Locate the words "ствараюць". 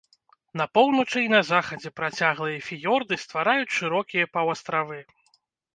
3.27-3.73